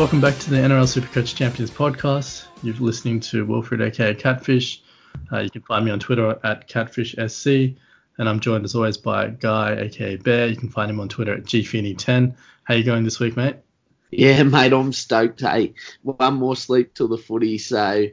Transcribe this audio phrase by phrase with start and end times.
[0.00, 2.46] welcome back to the NRL Supercoach Champions podcast.
[2.62, 4.82] You're listening to Wilfred aka Catfish.
[5.30, 7.76] Uh, you can find me on Twitter at CatfishSC,
[8.16, 10.46] and I'm joined as always by Guy aka Bear.
[10.46, 12.34] You can find him on Twitter at GFeeny10.
[12.64, 13.56] How you going this week, mate?
[14.10, 15.42] Yeah, mate, I'm stoked.
[15.42, 18.06] Hey, one more sleep till the footy, so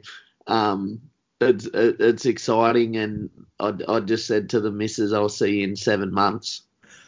[0.46, 1.00] um,
[1.40, 2.98] it's it's exciting.
[2.98, 6.64] And I, I just said to the missus, I'll see you in seven months.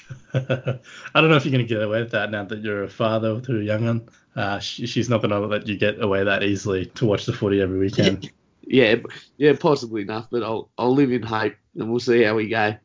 [0.33, 0.79] I
[1.15, 3.43] don't know if you're going to get away with that now that you're a father
[3.43, 4.09] to a young one.
[4.37, 7.33] Uh, she, she's not going to let you get away that easily to watch the
[7.33, 8.31] footy every weekend.
[8.63, 8.97] yeah,
[9.37, 12.77] yeah, possibly enough, but I'll I'll live in hope, and we'll see how we go.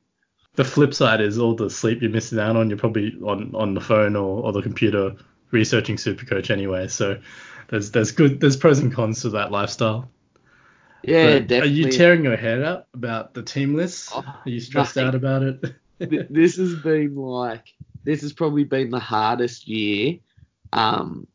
[0.55, 2.70] The flip side is all the sleep you're missing out on.
[2.70, 5.16] You're probably on, on the phone or, or the computer
[5.52, 6.88] researching Supercoach anyway.
[6.88, 7.20] So
[7.67, 10.09] there's there's good there's pros and cons to that lifestyle.
[11.03, 11.70] Yeah, But definitely.
[11.83, 14.09] Are you tearing your head up about the team list?
[14.14, 15.08] Oh, Are you stressed nothing.
[15.08, 15.75] out about it?
[16.00, 20.20] This has been like this has probably been the hardest year
[20.73, 21.27] um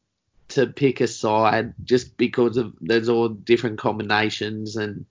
[0.51, 5.07] to pick a side just because of there's all different combinations and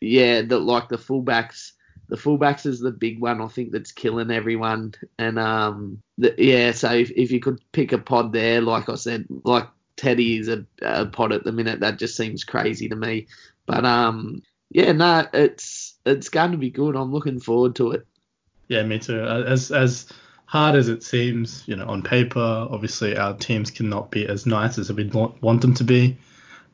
[0.00, 1.72] yeah the like the fullbacks
[2.08, 4.94] the fullbacks is the big one I think that's killing everyone.
[5.18, 8.94] And um the, yeah so if, if you could pick a pod there like I
[8.94, 12.96] said like Teddy is a, a pod at the minute that just seems crazy to
[12.96, 13.26] me.
[13.66, 16.96] But um yeah no it's it's going to be good.
[16.96, 18.06] I'm looking forward to it.
[18.68, 19.20] Yeah, me too.
[19.20, 20.06] As as
[20.48, 24.78] hard as it seems, you know, on paper, obviously our teams cannot be as nice
[24.78, 26.16] as we want, them to be.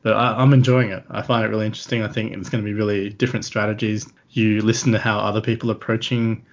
[0.01, 1.03] But I, I'm enjoying it.
[1.09, 2.01] I find it really interesting.
[2.01, 4.07] I think it's going to be really different strategies.
[4.29, 6.45] You listen to how other people are approaching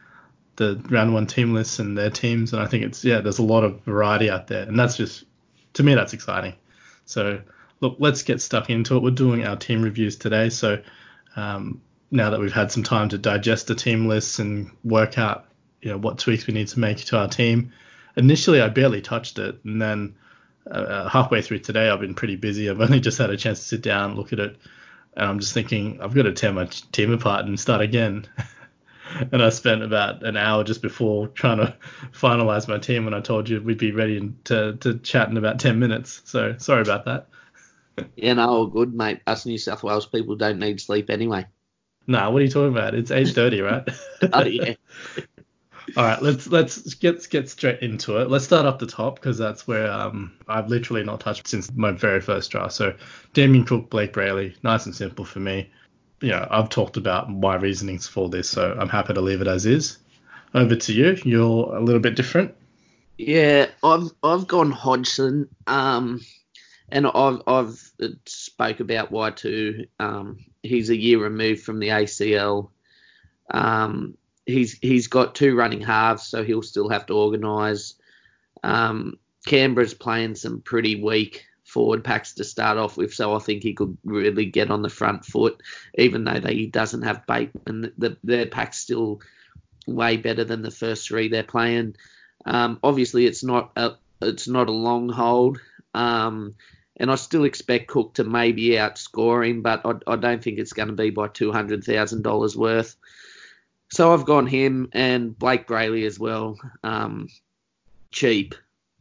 [0.56, 3.45] the round one team lists and their teams, and I think it's yeah, there's a
[3.45, 5.25] lot of variety out there, and that's just
[5.75, 6.54] to me that's exciting.
[7.06, 7.41] So
[7.81, 9.03] look, let's get stuck into it.
[9.03, 10.83] We're doing our team reviews today, so
[11.37, 15.47] um, now that we've had some time to digest the team lists and work out
[15.82, 17.72] you know what tweaks we need to make to our team.
[18.16, 20.15] Initially, I barely touched it, and then
[20.70, 22.70] uh, halfway through today, I've been pretty busy.
[22.70, 24.56] I've only just had a chance to sit down, look at it,
[25.15, 28.26] and I'm just thinking I've got to tear my team apart and start again.
[29.32, 31.76] and I spent about an hour just before trying to
[32.12, 35.59] finalize my team when I told you we'd be ready to, to chat in about
[35.60, 36.22] 10 minutes.
[36.25, 37.28] So sorry about that.
[38.16, 39.21] Yeah, no, all good, mate.
[39.26, 41.47] Us New South Wales people don't need sleep anyway.
[42.06, 42.94] Nah, what are you talking about?
[42.94, 43.88] It's 8:30, right?
[44.32, 44.75] Oh, yeah.
[45.97, 48.30] All right, let's let's get get straight into it.
[48.30, 51.92] Let's start up the top because that's where um, I've literally not touched since my
[51.92, 52.72] very first draft.
[52.72, 52.94] So
[53.34, 55.70] Damien Cook, Blake Brailey, nice and simple for me.
[56.20, 59.48] You know, I've talked about my reasonings for this, so I'm happy to leave it
[59.48, 59.98] as is.
[60.54, 61.19] Over to you.
[61.25, 62.54] You're a little bit different.
[63.19, 66.20] Yeah, I've I've gone Hodgson, um,
[66.88, 67.92] and I've I've
[68.24, 69.86] spoke about why too.
[69.98, 72.70] Um, he's a year removed from the ACL.
[73.50, 74.16] Um,
[74.47, 77.94] he's he's got two running halves, so he'll still have to organise.
[78.62, 83.62] Um, Canberra's playing some pretty weak forward packs to start off with, so I think
[83.62, 85.62] he could really get on the front foot,
[85.97, 87.92] even though they, he doesn't have Bateman.
[87.98, 89.20] The, their pack's still
[89.86, 91.97] way better than the first three they're playing.
[92.44, 95.60] Um, obviously, it's not a it's not a long hold,
[95.94, 96.54] um,
[96.97, 100.72] and I still expect Cook to maybe outscore him, but I, I don't think it's
[100.72, 102.97] going to be by two hundred thousand dollars worth.
[103.92, 106.58] So I've gone him and Blake Brailey as well.
[106.82, 107.28] Um,
[108.10, 108.54] cheap,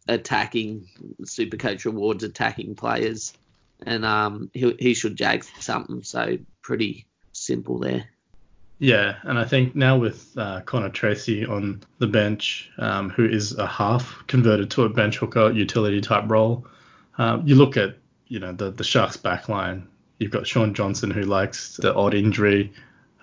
[0.05, 0.89] attacking
[1.21, 3.33] Supercoach rewards attacking players,
[3.85, 6.03] and um, he he should jag something.
[6.03, 8.09] So pretty simple there.
[8.79, 13.57] Yeah, and I think now with uh, Connor Tracey on the bench, um, who is
[13.57, 16.67] a half converted to a bench hooker utility type role,
[17.17, 17.95] um, you look at
[18.27, 19.87] you know the the Sharks back line.
[20.19, 22.73] You've got Shaun Johnson who likes the odd injury.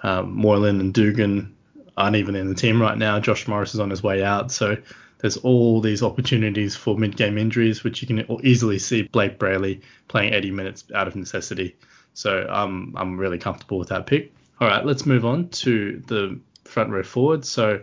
[0.02, 1.56] Um, Moylan and Dugan
[1.98, 3.20] aren't even in the team right now.
[3.20, 4.76] Josh Morris is on his way out, so
[5.18, 10.32] there's all these opportunities for mid-game injuries, which you can easily see Blake Brailey playing
[10.32, 11.76] 80 minutes out of necessity.
[12.14, 14.32] So um, I'm really comfortable with that pick.
[14.60, 17.44] All right, let's move on to the front row forward.
[17.44, 17.80] So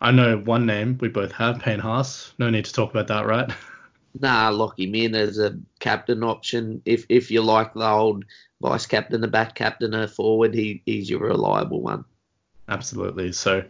[0.00, 2.32] I know one name we both have, Payne Haas.
[2.38, 3.50] No need to talk about that, right?
[4.20, 6.82] Nah, lock him in as a captain option.
[6.84, 8.24] If if you like the old
[8.60, 12.04] vice captain, the back captain, a forward, he, he's your reliable one.
[12.68, 13.32] Absolutely.
[13.32, 13.64] So,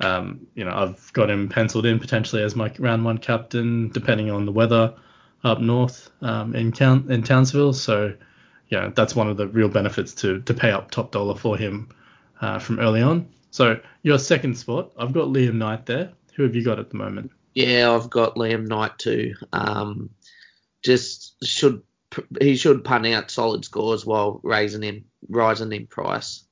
[0.00, 4.30] um, you know, I've got him penciled in potentially as my round one captain, depending
[4.30, 4.94] on the weather
[5.44, 7.72] up north um, in Count in Townsville.
[7.72, 8.14] So,
[8.68, 11.90] yeah, that's one of the real benefits to to pay up top dollar for him
[12.40, 13.28] uh, from early on.
[13.50, 16.12] So your second spot, I've got Liam Knight there.
[16.36, 17.30] Who have you got at the moment?
[17.54, 19.34] Yeah, I've got Liam Knight too.
[19.52, 20.10] Um,
[20.82, 21.82] just should
[22.40, 26.44] he should punt out solid scores while raising him rising in price.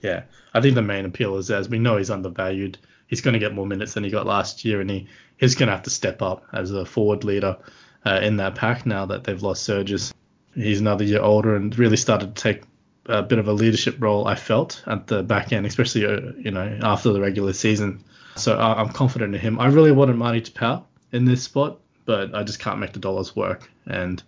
[0.00, 0.22] Yeah,
[0.54, 2.78] I think the main appeal is as we know he's undervalued.
[3.08, 5.08] He's going to get more minutes than he got last year, and he
[5.38, 7.56] he's going to have to step up as a forward leader.
[8.04, 10.12] uh, in that pack now that they've lost Burgess.
[10.54, 12.62] He's another year older and really started to take
[13.06, 14.26] a bit of a leadership role.
[14.26, 18.04] I felt at the back end, especially uh, you know after the regular season.
[18.36, 19.58] So I, am confident in him.
[19.58, 23.34] I really wanted Marty Taupau in this spot, but I just can't make the dollars
[23.34, 23.70] work.
[23.86, 24.22] And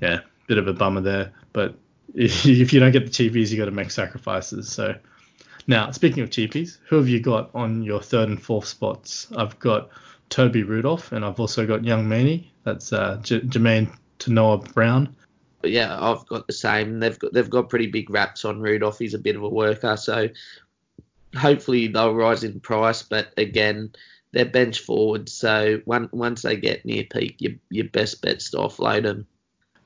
[0.00, 1.32] yeah, bit of a bummer there.
[1.52, 1.74] But
[2.14, 4.68] if you don't get the cheapies, you got to make sacrifices.
[4.70, 4.94] So
[5.66, 9.28] now, speaking of cheapies, who have you got on your third and fourth spots?
[9.36, 9.90] I've got
[10.28, 12.52] Toby Rudolf, and I've also got Young Maney.
[12.64, 15.14] That's uh, J- Jermaine Tanoa Brown.
[15.62, 17.00] Yeah, I've got the same.
[17.00, 18.98] They've got they've got pretty big raps on Rudolf.
[18.98, 20.28] He's a bit of a worker, so
[21.36, 23.02] hopefully they'll rise in price.
[23.02, 23.92] But again,
[24.32, 28.58] they're bench forwards, so one, once they get near peak, your your best bet's to
[28.58, 29.26] offload them.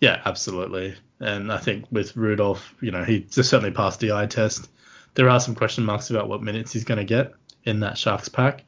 [0.00, 0.94] Yeah, absolutely.
[1.24, 4.68] And I think with Rudolf, you know, he just certainly passed the eye test.
[5.14, 7.32] There are some question marks about what minutes he's going to get
[7.64, 8.64] in that Sharks pack.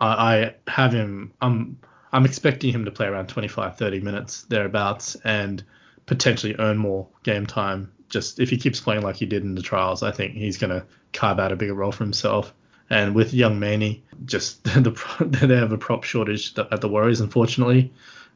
[0.00, 1.32] I, I have him.
[1.40, 1.78] I'm
[2.12, 5.62] I'm expecting him to play around 25, 30 minutes thereabouts, and
[6.06, 7.92] potentially earn more game time.
[8.08, 10.70] Just if he keeps playing like he did in the trials, I think he's going
[10.70, 12.54] to carve out a bigger role for himself.
[12.90, 14.90] And with young Maney, just the,
[15.20, 17.92] they have a prop shortage at the Warriors, unfortunately,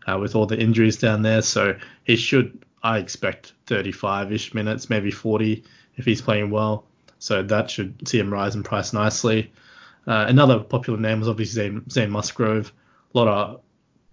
[0.07, 1.41] uh, with all the injuries down there.
[1.41, 5.65] So he should, I expect, 35-ish minutes, maybe 40
[5.97, 6.85] if he's playing well.
[7.19, 9.53] So that should see him rise in price nicely.
[10.07, 12.73] Uh, another popular name was obviously Zane, Zane, Musgrove.
[13.15, 13.61] A lot of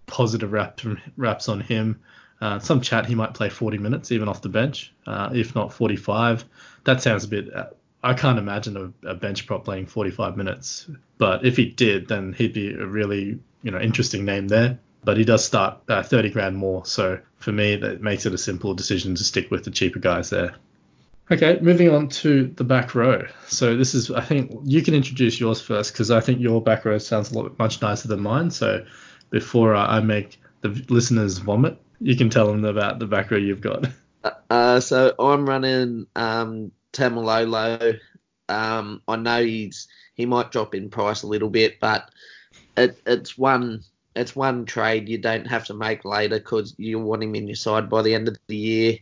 [0.06, 0.86] positive raps,
[1.18, 2.02] raps on him.
[2.42, 5.74] Uh, some chat he might play 40 minutes even off the bench, uh, if not
[5.74, 6.46] 45.
[6.86, 7.54] That sounds a bit.
[7.54, 7.68] Uh,
[8.02, 12.32] I can't imagine a, a, bench prop playing 45 minutes, but if he did, then
[12.32, 14.80] he'd be a really you know interesting name there.
[15.04, 18.38] But he does start uh, 30 grand more, so for me that makes it a
[18.38, 20.56] simple decision to stick with the cheaper guys there.
[21.32, 23.28] Okay, moving on to the back row.
[23.48, 26.86] So this is, I think, you can introduce yours first because I think your back
[26.86, 28.50] row sounds a lot much nicer than mine.
[28.50, 28.86] So
[29.30, 33.62] before I make the listeners vomit, you can tell them about the back row you've
[33.62, 33.88] got.
[34.50, 38.00] Uh, so I'm running um, Taumalolo.
[38.50, 42.10] Um, I know he's he might drop in price a little bit, but
[42.76, 43.84] it, it's one
[44.20, 47.56] it's one trade you don't have to make later because you want him in your
[47.56, 48.98] side by the end of the year.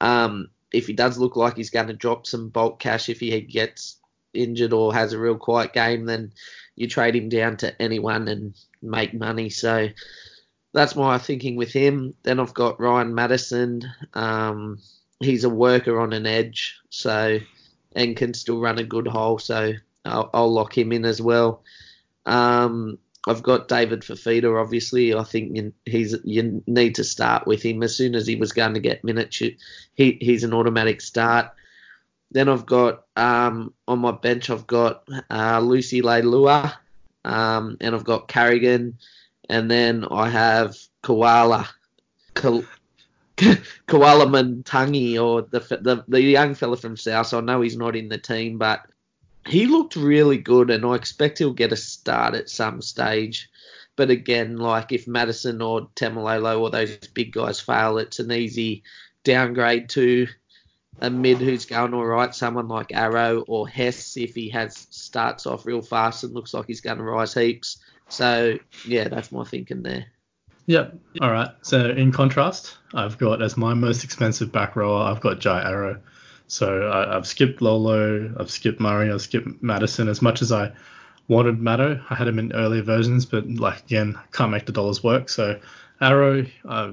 [0.00, 3.40] Um, if he does look like he's going to drop some bulk cash if he
[3.42, 3.96] gets
[4.32, 6.32] injured or has a real quiet game, then
[6.76, 9.50] you trade him down to anyone and make money.
[9.50, 9.88] So
[10.72, 12.14] that's my thinking with him.
[12.22, 13.82] Then I've got Ryan Matterson.
[14.14, 14.78] Um,
[15.20, 17.38] he's a worker on an edge, so
[17.94, 19.38] and can still run a good hole.
[19.38, 19.74] So
[20.04, 21.62] I'll, I'll lock him in as well.
[22.26, 25.14] Um, I've got David Fifita, obviously.
[25.14, 28.52] I think you, he's you need to start with him as soon as he was
[28.52, 29.38] going to get minutes.
[29.38, 31.52] He he's an automatic start.
[32.30, 36.74] Then I've got um, on my bench I've got uh, Lucy Leilua,
[37.24, 38.98] um, and I've got Carrigan,
[39.48, 41.68] and then I have Koala,
[42.34, 42.66] Koala
[43.36, 47.28] Mantangi, or the, the the young fella from South.
[47.28, 48.84] So I know he's not in the team, but
[49.46, 53.50] he looked really good, and I expect he'll get a start at some stage.
[53.96, 58.82] But again, like if Matterson or Taumalolo or those big guys fail, it's an easy
[59.22, 60.26] downgrade to
[61.00, 62.34] a mid who's going all right.
[62.34, 66.66] Someone like Arrow or Hess, if he has starts off real fast and looks like
[66.66, 67.78] he's going to rise heaps.
[68.08, 70.06] So yeah, that's my thinking there.
[70.66, 70.98] Yep.
[71.20, 71.50] All right.
[71.62, 76.00] So in contrast, I've got as my most expensive back rower, I've got Jai Arrow.
[76.46, 80.72] So I, have skipped Lolo, I've skipped Murray, I've skipped Matterson as much as I
[81.28, 82.00] wanted Matto.
[82.10, 85.28] I had him in earlier versions, but like again, can't make the dollars work.
[85.28, 85.58] So
[86.00, 86.92] Arrow, uh,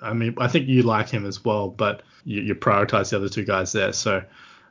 [0.00, 3.28] I mean, I think you like him as well, but you, you prioritize the other
[3.28, 3.92] two guys there.
[3.92, 4.22] So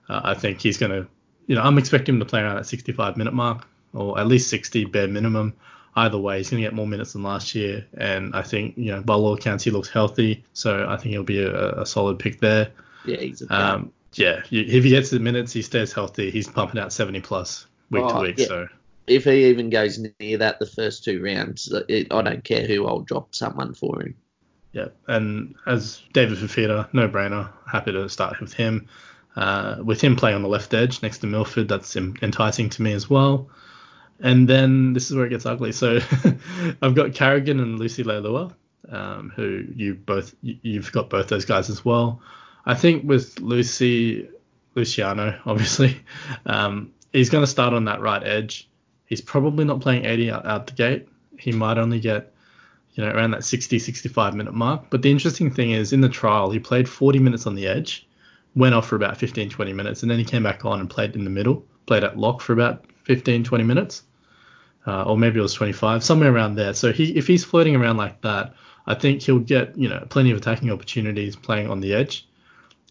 [0.10, 1.08] uh, I think he's going to,
[1.48, 4.50] you know, I'm expecting him to play around that 65 minute mark or at least
[4.50, 5.53] 60 bare minimum.
[5.96, 8.91] Either way, he's going to get more minutes than last year, and I think you
[8.91, 12.20] know by all accounts he looks healthy, so I think he'll be a, a solid
[12.20, 12.72] pick there.
[13.05, 16.31] Yeah, he's a um, yeah, if he gets the minutes, he stays healthy.
[16.31, 18.38] He's pumping out 70 plus week oh, to week.
[18.38, 18.45] Yeah.
[18.48, 18.67] So
[19.07, 22.88] if he even goes near that the first two rounds, it, I don't care who
[22.88, 24.15] I'll drop someone for him.
[24.72, 27.50] Yeah, and as David Fifita, no brainer.
[27.72, 28.88] Happy to start with him.
[29.36, 32.93] Uh, with him playing on the left edge next to Milford, that's enticing to me
[32.93, 33.50] as well.
[34.19, 35.72] And then this is where it gets ugly.
[35.72, 36.00] So
[36.81, 38.53] I've got Carrigan and Lucy Leilua,
[38.89, 42.22] um, who you both you've got both those guys as well.
[42.65, 44.29] I think with Lucy
[44.75, 46.00] Luciano, obviously,
[46.45, 48.69] um, he's going to start on that right edge.
[49.05, 51.07] He's probably not playing 80 out, out the gate.
[51.38, 52.34] He might only get,
[52.93, 54.89] you know, around that 60, 65 minute mark.
[54.89, 58.07] But the interesting thing is, in the trial, he played 40 minutes on the edge,
[58.55, 61.15] went off for about 15, 20 minutes, and then he came back on and played
[61.15, 64.03] in the middle, played at lock for about 15, 20 minutes.
[64.88, 66.74] Uh, or maybe it was 25, somewhere around there.
[66.74, 68.53] So he, if he's floating around like that,
[68.86, 72.27] I think he'll get you know plenty of attacking opportunities playing on the edge.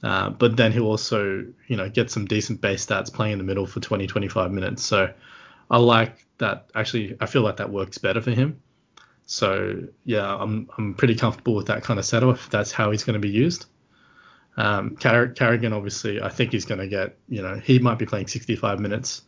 [0.04, 3.44] Uh, but then he'll also, you know, get some decent base stats playing in the
[3.44, 4.82] middle for 20, 25 minutes.
[4.82, 5.10] So
[5.70, 6.68] I like that.
[6.74, 8.60] Actually, I feel like that works better for him.
[9.24, 13.02] So yeah, I'm I'm pretty comfortable with that kind of setup if that's how he's
[13.02, 13.64] going to be used.
[14.58, 18.04] Um, Car- Carrigan, obviously, I think he's going to get, you know, he might be
[18.04, 19.22] playing 65 minutes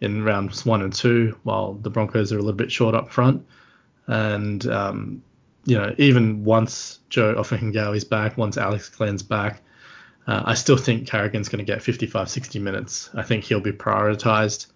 [0.00, 3.46] in rounds one and two, while the Broncos are a little bit short up front.
[4.06, 5.22] And, um,
[5.66, 9.62] you know, even once Joe Ofahengaue is back, once Alex Glenn's back,
[10.26, 13.10] uh, I still think Carrigan's going to get 55, 60 minutes.
[13.14, 14.66] I think he'll be prioritized.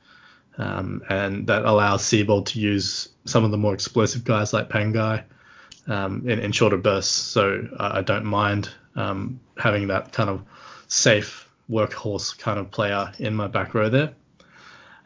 [0.59, 5.23] Um, and that allows Seibold to use some of the more explosive guys like Pangai
[5.87, 7.12] um, in, in, shorter bursts.
[7.12, 10.43] So I, I don't mind um, having that kind of
[10.88, 14.15] safe workhorse kind of player in my back row there.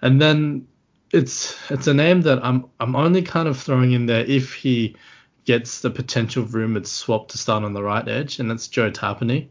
[0.01, 0.69] And then
[1.13, 4.97] it's it's a name that I'm I'm only kind of throwing in there if he
[5.45, 9.49] gets the potential rumored swap to start on the right edge, and that's Joe Tapine.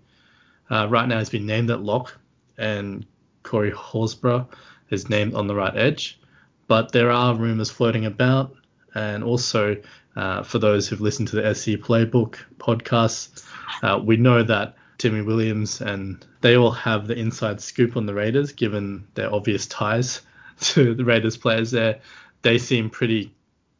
[0.69, 2.17] Uh, right now he's been named at lock,
[2.57, 3.05] and
[3.43, 4.47] Corey Horsburgh
[4.89, 6.19] is named on the right edge.
[6.67, 8.55] But there are rumors floating about,
[8.93, 9.77] and also
[10.15, 13.45] uh, for those who've listened to the SC Playbook podcast,
[13.81, 18.13] uh, we know that Timmy Williams and they all have the inside scoop on the
[18.13, 20.21] Raiders, given their obvious ties
[20.59, 22.01] to the Raiders players there.
[22.41, 23.33] They seem pretty,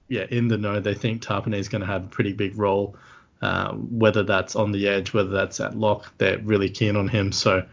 [0.08, 0.80] yeah, in the know.
[0.80, 2.96] They think Tapine is going to have a pretty big role,
[3.42, 6.14] uh, whether that's on the edge, whether that's at lock.
[6.18, 7.32] They're really keen on him.
[7.32, 7.66] So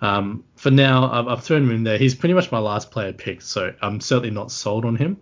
[0.00, 1.98] um, for now, I've, I've, thrown him in there.
[1.98, 5.18] He's pretty much my last player picked, so I'm certainly not sold on him.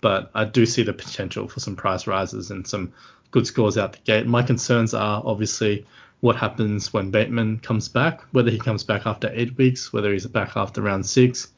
[0.00, 2.92] But I do see the potential for some price rises and some
[3.30, 4.26] good scores out the gate.
[4.26, 5.86] My concerns are obviously
[6.20, 10.26] what happens when Bateman comes back, whether he comes back after eight weeks, whether he's
[10.26, 11.48] back after round six.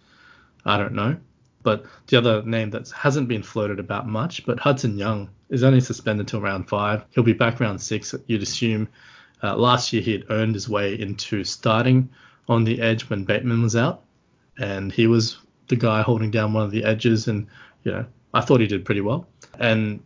[0.64, 1.16] I don't know.
[1.62, 5.80] But the other name that hasn't been floated about much, but Hudson Young is only
[5.80, 7.04] suspended till round five.
[7.10, 8.88] He'll be back round six, you'd assume.
[9.42, 12.08] Uh, last year he had earned his way into starting
[12.48, 14.02] on the edge when Bateman was out,
[14.58, 15.36] and he was
[15.68, 17.46] the guy holding down one of the edges, and
[17.84, 19.28] you know I thought he did pretty well.
[19.58, 20.02] And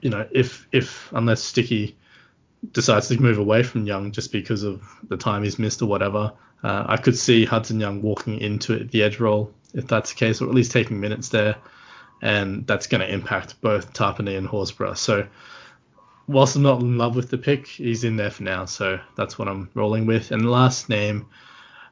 [0.00, 1.96] you know if if unless Sticky
[2.72, 6.32] decides to move away from Young just because of the time he's missed or whatever,
[6.64, 10.40] uh, I could see Hudson Young walking into the edge role if that's the case,
[10.40, 11.56] or at least taking minutes there,
[12.22, 14.96] and that's going to impact both Tapine and Horsburgh.
[14.96, 15.26] So
[16.26, 19.38] whilst I'm not in love with the pick, he's in there for now, so that's
[19.38, 20.30] what I'm rolling with.
[20.30, 21.26] And last name,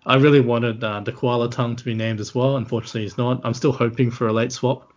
[0.04, 2.56] I really wanted uh, the Koala Tongue to be named as well.
[2.56, 3.40] Unfortunately, he's not.
[3.44, 4.92] I'm still hoping for a late swap.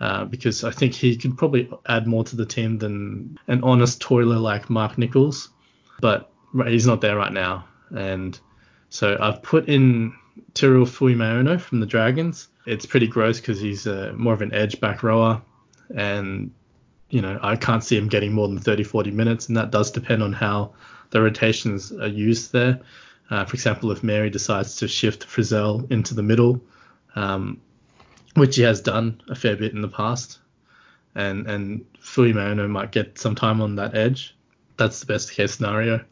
[0.00, 4.00] Uh, because I think he could probably add more to the team than an honest
[4.00, 5.50] toiler like Mark Nicholls,
[6.00, 6.32] but
[6.66, 7.66] he's not there right now.
[7.94, 8.36] And
[8.88, 10.12] so I've put in
[10.54, 12.48] Tyrell Fuimaono from the Dragons.
[12.66, 15.42] It's pretty gross because he's uh, more of an edge back rower,
[15.94, 16.52] and
[17.10, 19.90] you know I can't see him getting more than 30, 40 minutes, and that does
[19.90, 20.74] depend on how
[21.10, 22.80] the rotations are used there.
[23.30, 26.60] Uh, for example, if Mary decides to shift Frizell into the middle,
[27.14, 27.60] um,
[28.34, 30.38] which he has done a fair bit in the past.
[31.14, 34.34] And and Fuimaono might get some time on that edge.
[34.76, 36.04] That's the best case scenario.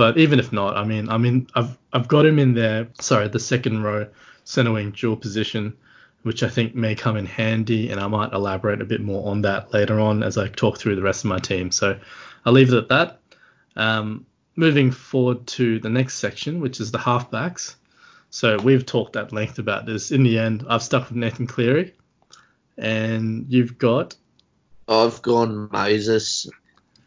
[0.00, 2.88] But even if not, I mean, I mean, I've I've got him in there.
[3.02, 4.06] Sorry, the second row
[4.44, 5.76] center wing dual position,
[6.22, 9.42] which I think may come in handy, and I might elaborate a bit more on
[9.42, 11.70] that later on as I talk through the rest of my team.
[11.70, 11.98] So
[12.46, 13.20] I'll leave it at that.
[13.76, 14.24] Um,
[14.56, 17.74] moving forward to the next section, which is the halfbacks.
[18.30, 20.12] So we've talked at length about this.
[20.12, 21.92] In the end, I've stuck with Nathan Cleary,
[22.78, 24.16] and you've got.
[24.88, 26.48] I've gone Moses.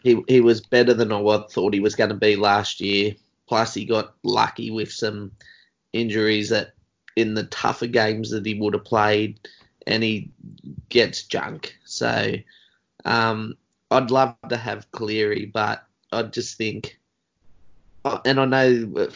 [0.03, 3.15] He he was better than I thought he was going to be last year.
[3.47, 5.31] Plus, he got lucky with some
[5.91, 6.73] injuries that
[7.15, 9.39] in the tougher games that he would have played,
[9.87, 10.31] and he
[10.89, 11.77] gets junk.
[11.85, 12.33] So,
[13.05, 13.55] um,
[13.91, 16.99] I'd love to have Cleary, but I just think,
[18.25, 19.09] and I know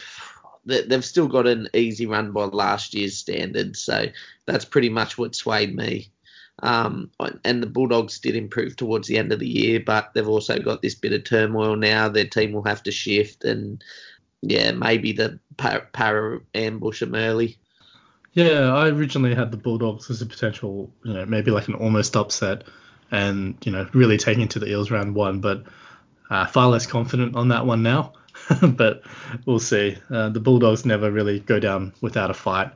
[0.64, 4.06] they've still got an easy run by last year's standards, so
[4.46, 6.10] that's pretty much what swayed me.
[6.60, 7.10] Um,
[7.44, 10.82] and the Bulldogs did improve towards the end of the year, but they've also got
[10.82, 12.08] this bit of turmoil now.
[12.08, 13.82] Their team will have to shift, and
[14.42, 17.58] yeah, maybe the para, ambush them early.
[18.32, 22.16] Yeah, I originally had the Bulldogs as a potential, you know, maybe like an almost
[22.16, 22.64] upset,
[23.10, 25.64] and you know, really taking to the Eels round one, but
[26.30, 28.12] uh, far less confident on that one now.
[28.62, 29.02] but
[29.46, 29.96] we'll see.
[30.10, 32.72] Uh, the Bulldogs never really go down without a fight,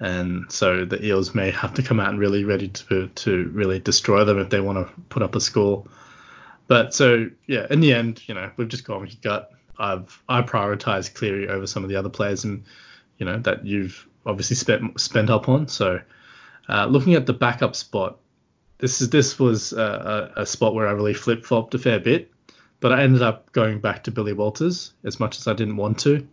[0.00, 3.78] and so the Eels may have to come out and really ready to to really
[3.78, 5.84] destroy them if they want to put up a score.
[6.66, 9.52] But so yeah, in the end, you know, we've just gone with gut.
[9.78, 12.64] I've I prioritize Cleary over some of the other players, and
[13.18, 15.68] you know that you've obviously spent spent up on.
[15.68, 16.00] So
[16.68, 18.18] uh, looking at the backup spot,
[18.78, 22.30] this is this was a, a spot where I really flip flopped a fair bit
[22.80, 25.98] but I ended up going back to Billy Walters as much as I didn't want
[26.00, 26.26] to,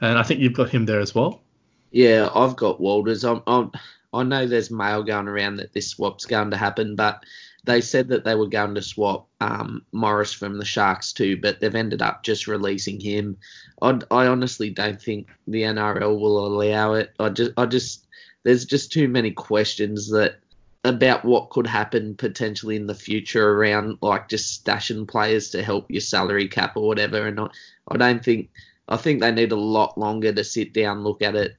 [0.00, 1.42] and I think you've got him there as well.
[1.90, 3.24] Yeah, I've got Walters.
[3.24, 3.72] I'm, I'm,
[4.12, 7.24] I know there's mail going around that this swap's going to happen, but
[7.64, 11.60] they said that they were going to swap um, Morris from the Sharks too, but
[11.60, 13.36] they've ended up just releasing him.
[13.82, 17.12] I, I honestly don't think the NRL will allow it.
[17.18, 18.06] I just, I just,
[18.42, 20.40] there's just too many questions that
[20.84, 25.90] about what could happen potentially in the future around like just stashing players to help
[25.90, 27.26] your salary cap or whatever.
[27.26, 27.48] And I,
[27.88, 28.50] I don't think,
[28.88, 31.56] I think they need a lot longer to sit down, look at it,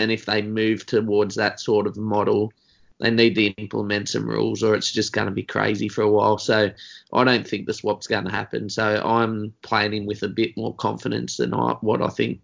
[0.00, 2.52] and if they move towards that sort of model,
[2.98, 6.10] they need to implement some rules or it's just going to be crazy for a
[6.10, 6.38] while.
[6.38, 6.70] So
[7.12, 8.68] I don't think the swap's going to happen.
[8.68, 12.40] So I'm playing in with a bit more confidence than I, what I think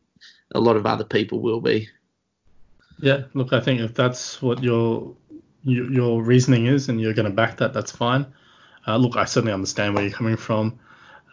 [0.54, 1.88] a lot of other people will be.
[3.00, 5.14] Yeah, look, I think if that's what your
[5.64, 8.24] your reasoning is and you're going to back that, that's fine.
[8.86, 10.78] Uh, look, I certainly understand where you're coming from.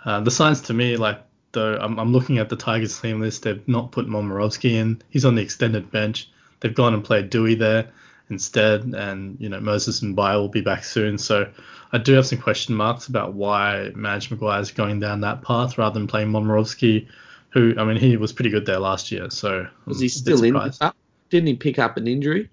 [0.04, 3.44] Uh, the signs to me, like though, I'm, I'm looking at the Tigers team list.
[3.44, 5.02] They've not put Momirovski in.
[5.10, 6.30] He's on the extended bench.
[6.60, 7.90] They've gone and played Dewey there
[8.30, 11.18] instead, and you know Moses and Mbye will be back soon.
[11.18, 11.50] So
[11.92, 15.78] I do have some question marks about why Madge Maguire is going down that path
[15.78, 17.08] rather than playing Momirovski,
[17.50, 19.30] who I mean he was pretty good there last year.
[19.30, 20.72] So was he still in?
[21.30, 22.50] Didn't he pick up an injury?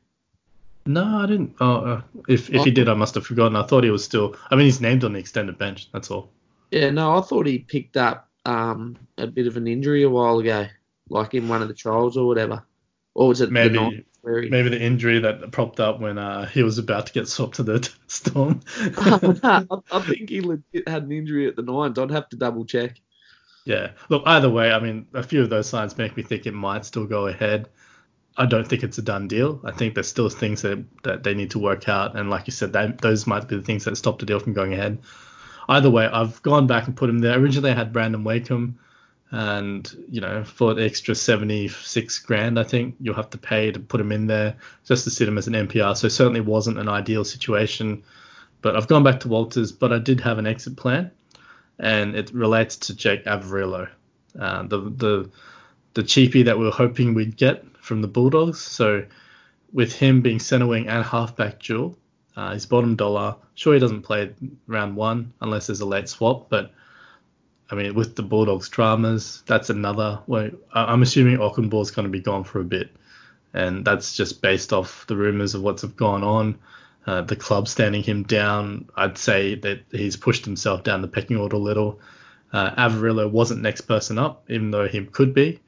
[0.87, 1.55] No, I didn't.
[1.61, 2.65] Oh, uh, if if oh.
[2.65, 3.57] he did, I must have forgotten.
[3.57, 4.37] I thought he was still.
[4.51, 5.91] I mean, he's named on the extended bench.
[5.93, 6.31] That's all.
[6.71, 10.39] Yeah, no, I thought he picked up um, a bit of an injury a while
[10.39, 10.67] ago,
[11.09, 12.65] like in one of the trials or whatever.
[13.15, 13.79] Or was it maybe
[14.23, 17.57] the maybe the injury that propped up when uh, he was about to get swapped
[17.57, 18.61] to the Storm?
[18.79, 21.99] I, I think he legit had an injury at the Nines.
[21.99, 23.01] I'd have to double check.
[23.65, 23.93] Yeah.
[24.09, 26.85] Look, either way, I mean, a few of those signs make me think it might
[26.85, 27.69] still go ahead.
[28.37, 29.61] I don't think it's a done deal.
[29.65, 32.53] I think there's still things that, that they need to work out, and like you
[32.53, 35.01] said, they, those might be the things that stop the deal from going ahead.
[35.69, 37.39] Either way, I've gone back and put him there.
[37.39, 38.79] Originally, I had Brandon Wakeham
[39.33, 43.79] and you know for the extra 76 grand i think you'll have to pay to
[43.79, 46.89] put him in there just to sit him as an mpr so certainly wasn't an
[46.89, 48.03] ideal situation
[48.61, 51.11] but i've gone back to walters but i did have an exit plan
[51.79, 53.89] and it relates to jake averillo
[54.39, 55.31] uh, the the
[55.95, 59.05] the cheapie that we were hoping we'd get from the bulldogs so
[59.73, 61.97] with him being center wing and halfback dual
[62.37, 64.33] uh, he's bottom dollar sure he doesn't play
[64.67, 66.73] round one unless there's a late swap but
[67.71, 70.51] I mean, with the Bulldogs dramas, that's another way.
[70.73, 72.91] I'm assuming is going to be gone for a bit,
[73.55, 76.59] and that's just based off the rumours of what's gone on.
[77.07, 81.37] Uh, the club standing him down, I'd say that he's pushed himself down the pecking
[81.37, 82.01] order a little.
[82.53, 85.61] Uh, Averillo wasn't next person up, even though he could be.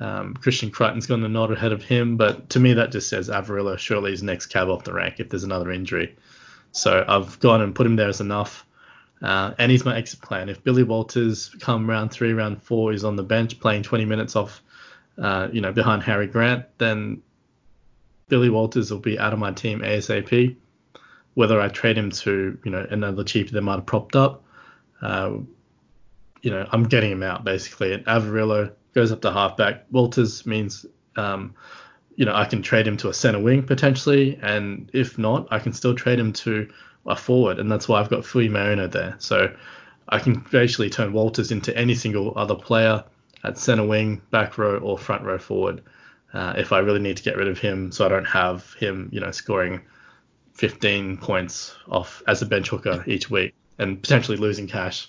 [0.00, 3.28] Um, Christian Crichton's gone a nod ahead of him, but to me that just says
[3.28, 6.16] Averillo surely is next cab off the rank if there's another injury.
[6.72, 8.66] So I've gone and put him there as enough.
[9.22, 10.48] Uh, and he's my exit plan.
[10.48, 14.36] If Billy Walters come round three, round four, is on the bench playing 20 minutes
[14.36, 14.60] off,
[15.16, 17.22] uh, you know, behind Harry Grant, then
[18.28, 20.56] Billy Walters will be out of my team ASAP.
[21.34, 24.44] Whether I trade him to, you know, another cheaper that might have propped up,
[25.00, 25.38] uh,
[26.44, 27.94] you know, I'm getting him out basically.
[27.94, 29.86] And Averillo goes up to halfback.
[29.90, 30.84] Walters means,
[31.16, 31.54] um,
[32.16, 35.58] you know, I can trade him to a center wing potentially, and if not, I
[35.58, 36.68] can still trade him to
[37.06, 39.16] a forward, and that's why I've got Fuimaono there.
[39.18, 39.54] So
[40.08, 43.02] I can basically turn Walters into any single other player
[43.42, 45.82] at centre wing, back row, or front row forward.
[46.34, 49.08] Uh, if I really need to get rid of him, so I don't have him,
[49.12, 49.80] you know, scoring
[50.54, 55.08] 15 points off as a bench hooker each week and potentially losing cash.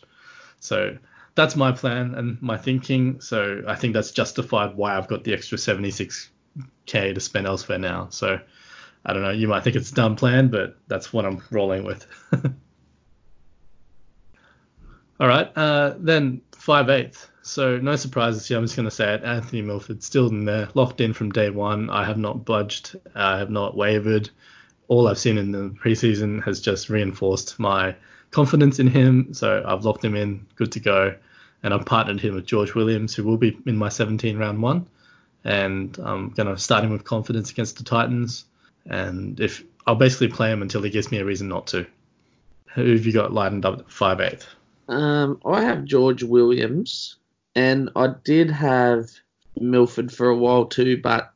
[0.60, 0.98] So
[1.36, 3.21] that's my plan and my thinking.
[3.21, 6.30] So I think that's justified why I've got the extra 76k
[6.89, 8.08] to spend elsewhere now.
[8.10, 8.39] So
[9.06, 9.32] I don't know.
[9.32, 12.08] You might think it's a dumb plan, but that's what I'm rolling with.
[15.19, 15.52] All right.
[15.56, 17.30] Uh, then five eighth.
[17.41, 18.58] So no surprises here.
[18.58, 19.24] I'm just going to say it.
[19.24, 21.89] Anthony Milford still in there, locked in from day one.
[21.89, 22.95] I have not budged.
[23.13, 24.30] I have not wavered.
[24.88, 27.95] All I've seen in the preseason has just reinforced my
[28.32, 29.34] confidence in him.
[29.34, 31.15] So I've locked him in, good to go.
[31.65, 34.88] And I've partnered him with George Williams, who will be in my 17 round one.
[35.43, 38.45] And I'm going to start him with confidence against the Titans
[38.86, 41.86] and if I'll basically play him until he gives me a reason not to.
[42.73, 44.47] Who have you got lightened up at five eighth?
[44.88, 47.15] Um, I have George Williams,
[47.56, 49.10] and I did have
[49.60, 51.34] Milford for a while too, but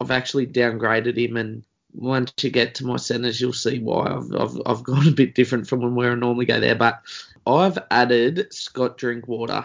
[0.00, 1.36] I've actually downgraded him.
[1.36, 1.64] And
[1.96, 5.34] once you get to my centres, you'll see why I've, I've I've gone a bit
[5.34, 6.74] different from where I normally go there.
[6.74, 7.02] But
[7.46, 9.64] I've added Scott Drinkwater.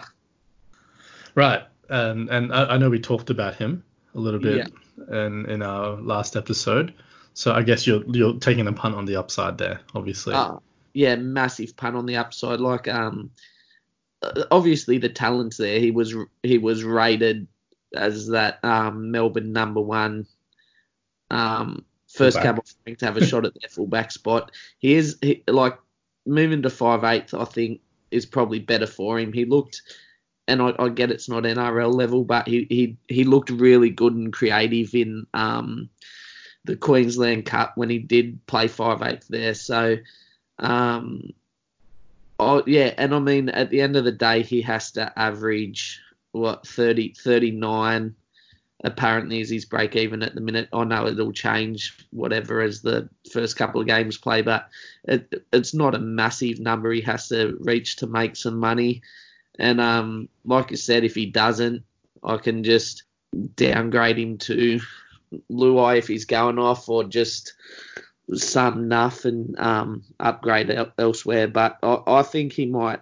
[1.34, 4.70] Right, and and I, I know we talked about him a little bit
[5.08, 5.26] yeah.
[5.26, 6.94] in in our last episode.
[7.34, 10.34] So I guess you're you're taking a punt on the upside there, obviously.
[10.34, 10.56] Uh,
[10.94, 12.60] yeah, massive punt on the upside.
[12.60, 13.30] Like um,
[14.50, 15.80] obviously the talent's there.
[15.80, 17.46] He was he was rated
[17.94, 20.26] as that um, Melbourne number one
[21.30, 24.52] um, first cab to have a shot at their fullback spot.
[24.78, 25.78] He is he, like
[26.26, 27.34] moving to five eighth.
[27.34, 29.32] I think is probably better for him.
[29.32, 29.82] He looked,
[30.46, 34.14] and I, I, get it's not NRL level, but he, he he looked really good
[34.14, 35.88] and creative in um,
[36.64, 39.54] the Queensland Cup when he did play five eighth there.
[39.54, 39.96] So,
[40.58, 41.32] um,
[42.38, 46.00] oh yeah, and I mean at the end of the day, he has to average
[46.32, 48.14] what 30, 39
[48.84, 50.68] apparently is his break even at the minute.
[50.72, 54.68] I know it'll change whatever as the first couple of games play, but
[55.04, 59.02] it, it's not a massive number he has to reach to make some money.
[59.58, 61.84] And um, like I said, if he doesn't,
[62.22, 63.04] I can just
[63.56, 64.80] downgrade him to
[65.50, 67.54] Luai if he's going off, or just
[68.34, 71.48] some enough and um, upgrade elsewhere.
[71.48, 73.00] But I, I think he might.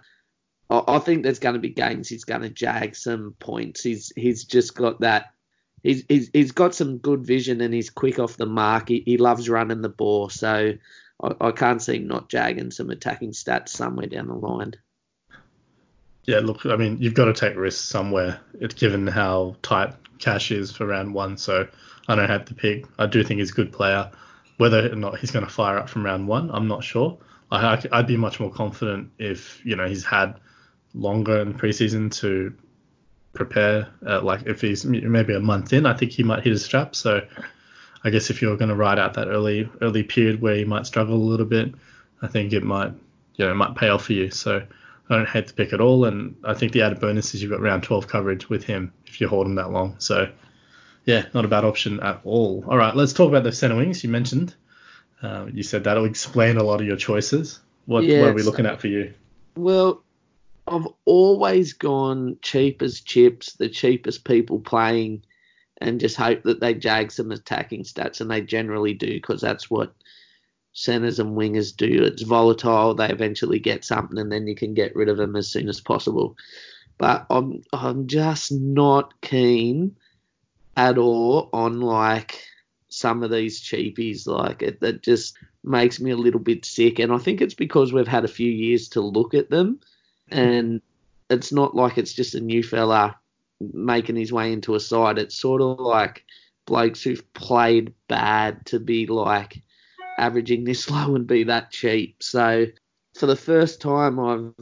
[0.69, 3.83] I, think there's going to be games he's going to jag some points.
[3.83, 5.33] He's he's just got that
[5.83, 8.89] he's, he's he's got some good vision and he's quick off the mark.
[8.89, 10.73] He, he loves running the ball, so
[11.21, 14.73] I, I can't see him not jagging some attacking stats somewhere down the line.
[16.25, 18.39] Yeah, look, I mean, you've got to take risks somewhere,
[18.75, 21.37] given how tight cash is for round one.
[21.37, 21.67] So
[22.07, 22.85] I don't have to pick.
[22.99, 24.11] I do think he's a good player.
[24.57, 27.17] Whether or not he's going to fire up from round one, I'm not sure.
[27.51, 30.39] I, I'd be much more confident if you know he's had
[30.93, 32.53] longer in preseason to
[33.33, 33.87] prepare.
[34.05, 36.95] Uh, like if he's maybe a month in, I think he might hit his strap.
[36.95, 37.25] So
[38.03, 40.85] I guess if you're going to ride out that early early period where he might
[40.85, 41.73] struggle a little bit,
[42.21, 42.93] I think it might
[43.35, 44.31] you know it might pay off for you.
[44.31, 44.65] So
[45.09, 47.51] I don't hate the pick at all, and I think the added bonus is you've
[47.51, 49.95] got round 12 coverage with him if you hold him that long.
[49.99, 50.31] So
[51.05, 52.63] yeah, not a bad option at all.
[52.67, 54.55] All right, let's talk about the center wings you mentioned.
[55.21, 57.59] Uh, you said that'll explain a lot of your choices.
[57.85, 59.13] What, what are we looking at for you?
[59.55, 60.01] Well,
[60.67, 65.23] I've always gone cheap as chips, the cheapest people playing,
[65.79, 69.69] and just hope that they jag some attacking stats, and they generally do because that's
[69.69, 69.93] what
[70.73, 72.03] centers and wingers do.
[72.03, 72.93] It's volatile.
[72.93, 75.81] They eventually get something, and then you can get rid of them as soon as
[75.81, 76.37] possible.
[76.97, 79.95] But I'm I'm just not keen
[80.77, 82.45] at all on like
[82.89, 84.27] some of these cheapies.
[84.27, 87.91] Like it, that just makes me a little bit sick, and I think it's because
[87.91, 89.79] we've had a few years to look at them
[90.31, 90.81] and
[91.29, 93.17] it's not like it's just a new fella
[93.59, 95.17] making his way into a side.
[95.17, 96.25] It's sort of like
[96.65, 99.61] blokes who've played bad to be like
[100.17, 102.21] averaging this low and be that cheap.
[102.21, 102.67] So
[103.17, 104.53] for the first time, I've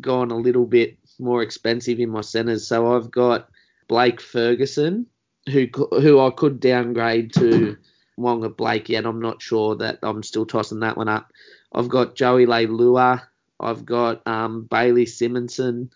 [0.00, 2.66] gone a little bit more expensive in my centres.
[2.66, 3.48] So I've got
[3.88, 5.06] Blake Ferguson,
[5.46, 7.76] who who I could downgrade to
[8.18, 9.06] Waqa Blake yet.
[9.06, 11.32] I'm not sure that I'm still tossing that one up.
[11.72, 13.22] I've got Joey Leilua,
[13.60, 15.90] I've got um, Bailey Simonsson.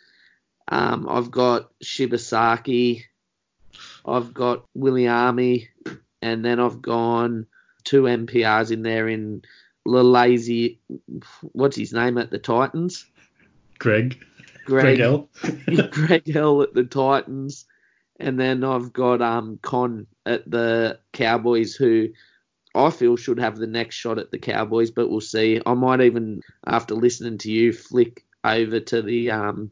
[0.68, 3.05] Um, I've got Shibasaki.
[4.05, 5.68] I've got Williami.
[6.20, 7.46] And then I've gone
[7.85, 9.42] two MPRs in there in
[9.85, 10.81] lazy.
[11.53, 13.07] What's his name at the Titans?
[13.79, 14.25] Greg.
[14.64, 15.29] Greg, Greg L.
[15.90, 17.66] Greg L at the Titans.
[18.20, 22.11] And then I've got um, Con at the Cowboys, who
[22.75, 25.61] I feel should have the next shot at the Cowboys, but we'll see.
[25.65, 29.71] I might even, after listening to you, flick over to the um,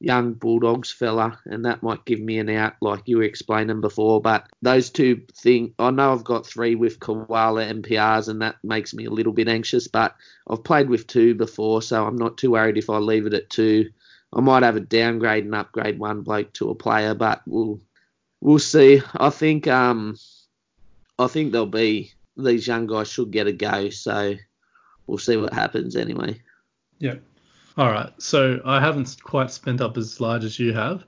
[0.00, 4.20] young Bulldogs fella, and that might give me an out, like you were explaining before.
[4.20, 8.94] But those two things, I know I've got three with Koala MPRs, and that makes
[8.94, 9.86] me a little bit anxious.
[9.86, 10.16] But
[10.48, 13.50] I've played with two before, so I'm not too worried if I leave it at
[13.50, 13.90] two.
[14.32, 17.80] I might have a downgrade and upgrade one bloke to a player, but we'll
[18.40, 19.02] we'll see.
[19.14, 20.16] I think um
[21.18, 23.90] I think there'll be these young guys should get a go.
[23.90, 24.34] So
[25.06, 26.40] we'll see what happens anyway.
[26.98, 27.16] Yeah.
[27.76, 28.12] All right.
[28.18, 31.04] So I haven't quite spent up as large as you have,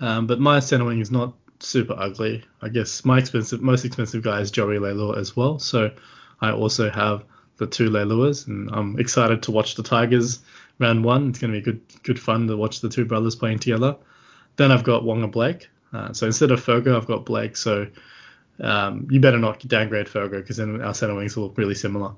[0.00, 2.44] um, but my center wing is not super ugly.
[2.62, 5.58] I guess my expensive, most expensive guy is Joey Leilua as well.
[5.58, 5.90] So
[6.40, 7.24] I also have
[7.58, 10.40] the two Leiluas, and I'm excited to watch the Tigers
[10.78, 11.30] round one.
[11.30, 13.96] It's going to be good, good fun to watch the two brothers playing together.
[14.56, 15.68] Then I've got Waqa Blake.
[15.92, 17.56] Uh, so instead of Fergo, I've got Blake.
[17.56, 17.86] So
[18.60, 22.12] um, you better not downgrade Fergo because then our center wings will look really similar.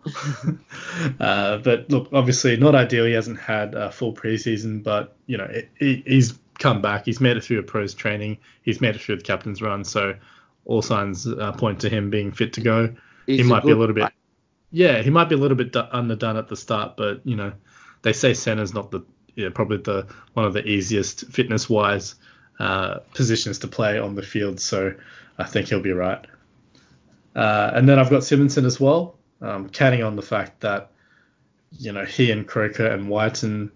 [1.21, 3.05] uh, but look, obviously not ideal.
[3.05, 7.05] He hasn't had a full preseason, but you know it, he, he's come back.
[7.05, 8.39] He's made it through a pros training.
[8.63, 9.85] He's made it through the captain's run.
[9.85, 10.15] So
[10.65, 12.95] all signs uh, point to him being fit to go.
[13.27, 14.13] He's he might a be a little bit,
[14.71, 17.53] yeah, he might be a little bit underdone at the start, but you know
[18.03, 22.15] they say center's not the yeah, probably the one of the easiest fitness wise
[22.59, 24.61] uh, positions to play on the field.
[24.61, 24.95] So
[25.41, 26.25] I think he'll be right.
[27.35, 30.91] Uh, and then I've got Simonsson as well, um, counting on the fact that
[31.79, 33.71] you know he and Croker and Wighton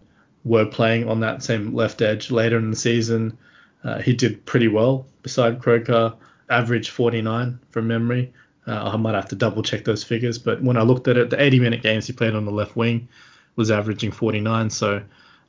[0.45, 3.39] were playing on that same left edge later in the season.
[3.83, 6.15] Uh, he did pretty well beside Croker,
[6.51, 8.33] average 49 from memory.
[8.67, 11.31] Uh, I might have to double check those figures, but when I looked at it,
[11.31, 13.09] the 80 minute games he played on the left wing
[13.57, 14.71] was averaging 49.
[14.71, 15.03] So,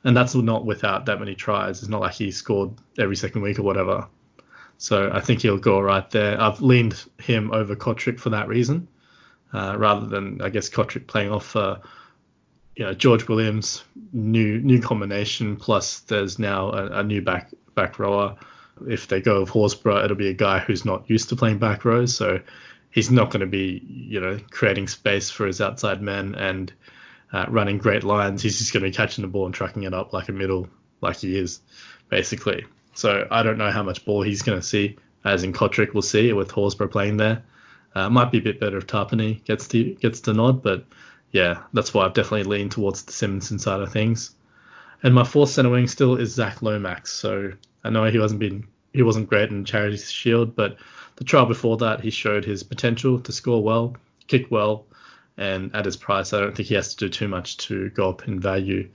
[0.04, 1.80] and that's not without that many tries.
[1.80, 4.06] It's not like he scored every second week or whatever.
[4.78, 6.40] So I think he'll go right there.
[6.40, 8.88] I've leaned him over Cotric for that reason,
[9.52, 11.78] uh, rather than I guess Cotric playing off, uh,
[12.74, 15.56] you know, George Williams new new combination.
[15.56, 18.36] Plus there's now a, a new back back rower.
[18.86, 21.86] If they go with Horsburgh, it'll be a guy who's not used to playing back
[21.86, 22.40] rows, so
[22.90, 26.72] he's not going to be you know creating space for his outside men and
[27.32, 28.42] uh, running great lines.
[28.42, 30.68] He's just going to be catching the ball and tracking it up like a middle,
[31.00, 31.60] like he is,
[32.08, 32.66] basically.
[32.96, 36.02] So I don't know how much ball he's going to see, as in Cotric will
[36.02, 37.44] see with Horsburgh playing there.
[37.94, 40.84] Uh, might be a bit better if Tapine gets the gets the nod, but
[41.30, 44.34] yeah, that's why I've definitely leaned towards the Simonsson side of things.
[45.02, 47.12] And my fourth centre wing still is Zach Lomax.
[47.12, 47.52] So
[47.84, 50.78] I know he wasn't been he wasn't great in Charity Shield, but
[51.16, 53.94] the trial before that he showed his potential to score well,
[54.26, 54.86] kick well,
[55.36, 58.08] and at his price, I don't think he has to do too much to go
[58.08, 58.88] up in value.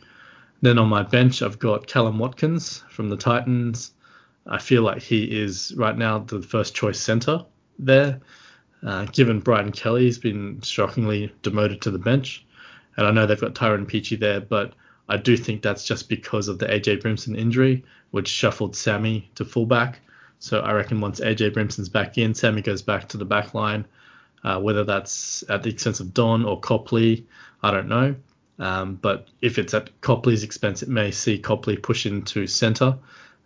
[0.61, 3.93] Then on my bench, I've got Callum Watkins from the Titans.
[4.45, 7.45] I feel like he is right now the first choice centre
[7.79, 8.21] there.
[8.85, 12.45] Uh, given Brian Kelly's been shockingly demoted to the bench,
[12.97, 14.73] and I know they've got Tyrone Peachey there, but
[15.07, 19.45] I do think that's just because of the AJ Brimson injury, which shuffled Sammy to
[19.45, 19.99] fullback.
[20.39, 23.85] So I reckon once AJ Brimson's back in, Sammy goes back to the back line.
[24.43, 27.27] Uh, whether that's at the expense of Don or Copley,
[27.61, 28.15] I don't know.
[28.61, 32.95] Um, but if it's at Copley's expense, it may see Copley push into centre,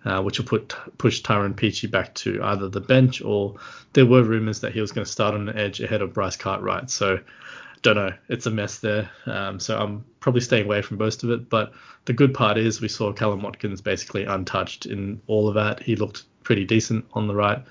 [0.03, 3.55] uh, which will put push Tyrone Peachey back to either the bench or
[3.93, 6.35] there were rumours that he was going to start on the edge ahead of Bryce
[6.35, 6.89] Cartwright.
[6.89, 7.19] So
[7.81, 8.13] don't know.
[8.27, 9.09] It's a mess there.
[9.25, 11.49] Um, so I'm probably staying away from most of it.
[11.49, 11.71] But
[12.03, 15.81] the good part is we saw Callum Watkins basically untouched in all of that.
[15.81, 17.63] He looked pretty decent on the right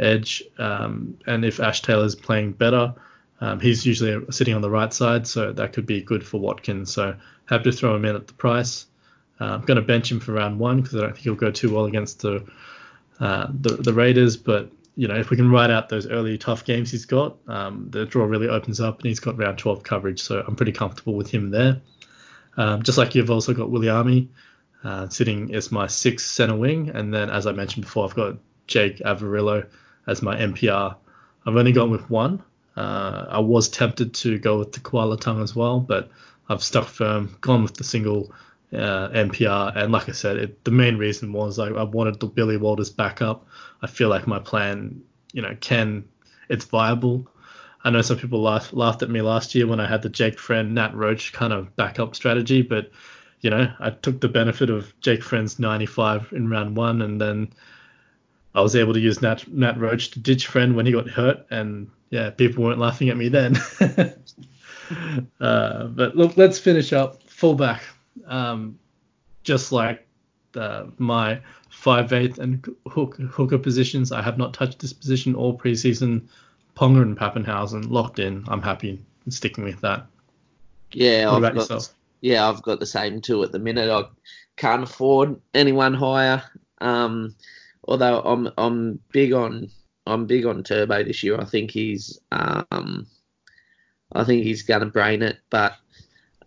[0.00, 0.42] edge.
[0.58, 2.94] Um, and if Ash Taylor's playing better,
[3.40, 6.92] um, he's usually sitting on the right side, so that could be good for Watkins.
[6.92, 8.86] So have to throw him in at the price.
[9.40, 11.50] Uh, I'm going to bench him for round one because I don't think he'll go
[11.50, 12.46] too well against the,
[13.18, 14.36] uh, the, the Raiders.
[14.36, 17.88] But you know, if we can ride out those early tough games he's got, um,
[17.90, 20.20] the draw really opens up, and he's got round 12 coverage.
[20.20, 21.80] So I'm pretty comfortable with him there.
[22.58, 24.28] Um, just like you've also got Williami
[24.84, 28.36] uh, sitting as my sixth center wing, and then as I mentioned before, I've got
[28.66, 29.66] Jake Averillo
[30.06, 30.96] as my MPR.
[31.46, 32.42] I've only gone with one.
[32.76, 36.10] Uh, I was tempted to go with the koala tongue as well, but
[36.48, 38.32] I've stuck firm, gone with the single
[38.72, 39.76] uh, MPR.
[39.76, 42.90] And like I said, it, the main reason was I, I wanted the Billy Walters
[42.90, 43.46] backup.
[43.82, 45.02] I feel like my plan,
[45.32, 46.04] you know, can
[46.48, 47.28] it's viable.
[47.82, 50.38] I know some people laugh, laughed at me last year when I had the Jake
[50.38, 52.90] Friend Nat Roach kind of backup strategy, but
[53.40, 57.52] you know, I took the benefit of Jake Friend's 95 in round one, and then
[58.54, 61.46] I was able to use Nat, Nat Roach to ditch Friend when he got hurt,
[61.50, 63.56] and yeah, people weren't laughing at me then.
[65.40, 67.82] uh, but look, let's finish up fullback.
[68.26, 68.78] Um,
[69.44, 70.06] just like
[70.56, 75.56] uh, my five eighth and hook, hooker positions, I have not touched this position all
[75.56, 76.28] preseason.
[76.76, 78.44] Ponga and Papenhuyzen locked in.
[78.48, 80.06] I'm happy sticking with that.
[80.92, 81.94] Yeah, what I've got, yourself?
[82.20, 83.90] yeah, I've got the same two at the minute.
[83.90, 84.04] I
[84.56, 86.42] can't afford anyone higher.
[86.80, 87.34] Um,
[87.84, 89.70] although I'm I'm big on
[90.06, 91.38] I'm big on Turbo this year.
[91.38, 93.06] I think he's um,
[94.12, 95.38] I think he's to brain it.
[95.50, 95.76] But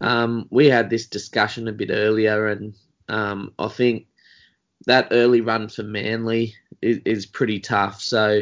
[0.02, 2.74] um, we had this discussion a bit earlier, and
[3.08, 4.08] um, I think
[4.86, 8.02] that early run for Manly is, is pretty tough.
[8.02, 8.42] So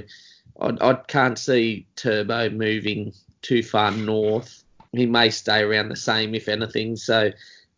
[0.60, 4.64] I, I can't see Turbo moving too far north.
[4.92, 6.96] He may stay around the same, if anything.
[6.96, 7.32] So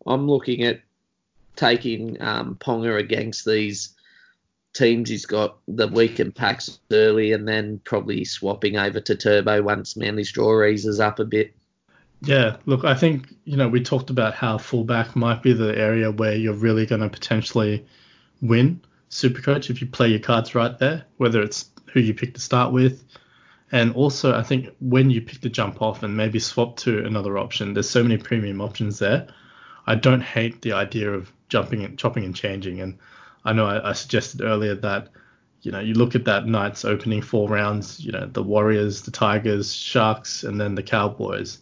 [0.06, 0.80] I'm looking at
[1.56, 3.93] taking um, Ponga against these
[4.74, 9.96] teams he's got the weekend packs early and then probably swapping over to turbo once
[9.96, 11.54] Manly's draw eases up a bit.
[12.20, 16.10] Yeah, look, I think, you know, we talked about how fullback might be the area
[16.10, 17.86] where you're really going to potentially
[18.40, 22.40] win Supercoach if you play your cards right there, whether it's who you pick to
[22.40, 23.04] start with.
[23.70, 27.38] And also, I think when you pick the jump off and maybe swap to another
[27.38, 29.28] option, there's so many premium options there.
[29.86, 32.80] I don't hate the idea of jumping and chopping and changing.
[32.80, 32.98] And
[33.44, 35.08] I know I, I, suggested earlier that
[35.62, 39.10] you know you look at that Knights opening four rounds, you know the Warriors, the
[39.10, 41.58] Tigers, Sharks, and then the Cowboys,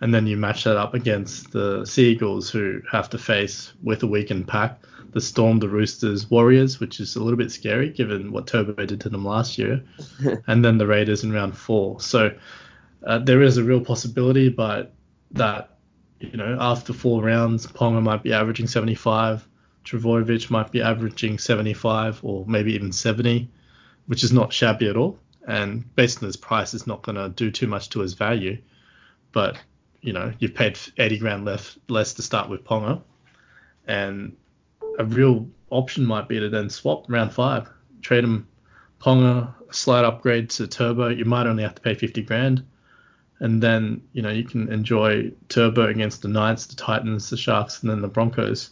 [0.00, 4.06] and then you match that up against the Seagulls who have to face with a
[4.06, 4.80] weakened pack
[5.16, 9.00] the Storm, the Roosters, Warriors, which is a little bit scary given what Turbo did
[9.00, 9.82] to them last year,
[10.46, 12.02] and then the Raiders in round four.
[12.02, 12.36] So
[13.02, 14.92] uh, there is a real possibility, but
[15.30, 15.70] that
[16.20, 19.48] you know, after four rounds, Ponga might be averaging 75,
[19.86, 23.48] Trbojevic might be averaging 75 or maybe even 70,
[24.06, 25.18] which is not shabby at all.
[25.46, 28.58] And based on his price, it's not going to do too much to his value.
[29.32, 29.58] But,
[30.00, 33.00] you know, you've paid 80 grand less, less to start with Ponga.
[33.86, 34.36] And
[34.98, 37.68] a real option might be to then swap round five,
[38.02, 38.48] trade him
[39.00, 41.08] Ponga, slight upgrade to Turbo.
[41.08, 42.64] You might only have to pay 50 grand
[43.38, 47.82] and then you know you can enjoy Turbo against the Knights, the Titans, the Sharks,
[47.82, 48.70] and then the Broncos,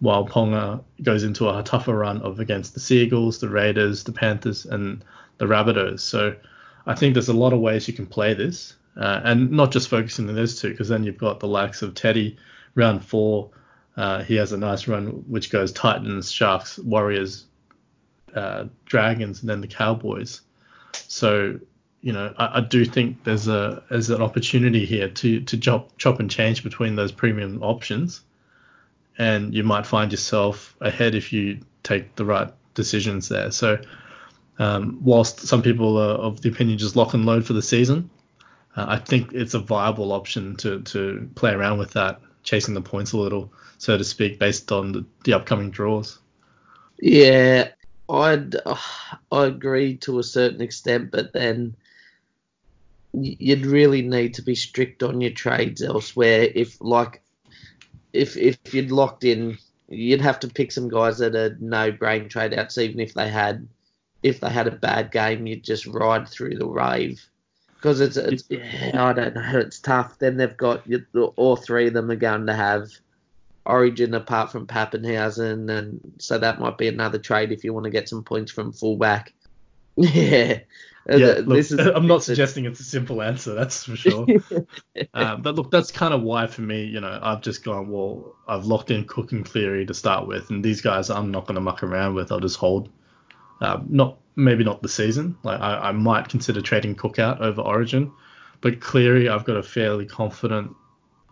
[0.00, 4.64] while Ponga goes into a tougher run of against the Seagulls, the Raiders, the Panthers,
[4.64, 5.04] and
[5.38, 6.00] the Rabbitohs.
[6.00, 6.36] So
[6.86, 9.88] I think there's a lot of ways you can play this, uh, and not just
[9.88, 12.36] focusing on those two, because then you've got the likes of Teddy,
[12.74, 13.50] round four.
[13.96, 17.46] Uh, he has a nice run which goes Titans, Sharks, Warriors,
[18.34, 20.42] uh, Dragons, and then the Cowboys.
[20.92, 21.58] So
[22.00, 25.96] you know, I, I, do think there's a there's an opportunity here to to chop
[25.98, 28.20] chop and change between those premium options,
[29.18, 33.50] and you might find yourself ahead if you take the right decisions there.
[33.50, 33.80] So,
[34.58, 38.10] um, whilst some people are of the opinion just lock and load for the season,
[38.76, 42.80] uh, I think it's a viable option to to play around with that, chasing the
[42.80, 46.18] points a little, so to speak, based on the, the upcoming draws.
[47.00, 47.68] Yeah,
[48.08, 48.76] I'd uh,
[49.32, 51.76] I agree to a certain extent, but then
[53.12, 56.48] you'd really need to be strict on your trades elsewhere.
[56.54, 57.22] If like,
[58.12, 62.28] if if you'd locked in, you'd have to pick some guys that are no brain
[62.28, 62.78] trade outs.
[62.78, 63.68] Even if they had,
[64.22, 67.24] if they had a bad game, you'd just ride through the wave.
[67.74, 70.18] Because it's, it's yeah, I don't know, it's tough.
[70.18, 70.84] Then they've got
[71.36, 72.90] all three of them are going to have
[73.64, 77.90] Origin apart from Papenhuyzen, and so that might be another trade if you want to
[77.90, 79.32] get some points from fullback.
[81.08, 84.26] Yeah, yeah, look, is, I'm not suggesting it's a simple answer, that's for sure.
[85.14, 88.36] um, but look, that's kind of why for me, you know, I've just gone, well,
[88.46, 91.54] I've locked in Cook and Cleary to start with, and these guys I'm not going
[91.54, 92.30] to muck around with.
[92.30, 92.90] I'll just hold.
[93.60, 95.36] Uh, not maybe not the season.
[95.42, 98.12] Like I, I might consider trading Cook out over Origin,
[98.60, 100.76] but Cleary, I've got a fairly confident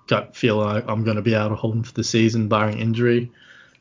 [0.07, 2.79] gut feel like I'm going to be able to hold him for the season, barring
[2.79, 3.31] injury.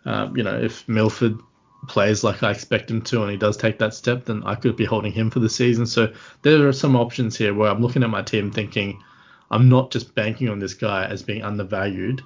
[0.06, 1.40] Um, you know, if Milford
[1.88, 4.76] plays like I expect him to and he does take that step, then I could
[4.76, 5.86] be holding him for the season.
[5.86, 9.02] So there are some options here where I'm looking at my team thinking
[9.52, 12.22] I'm not just banking on this guy as being undervalued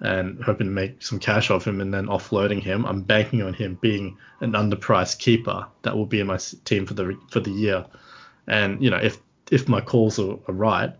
[0.00, 2.86] and hoping to make some cash off him and then offloading him.
[2.86, 6.94] I'm banking on him being an underpriced keeper that will be in my team for
[6.94, 7.84] the for the year.
[8.46, 9.18] And you know, if
[9.50, 10.94] if my calls are, are right,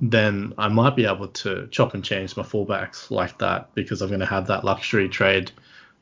[0.00, 4.08] then I might be able to chop and change my fullbacks like that because I'm
[4.08, 5.50] going to have that luxury trade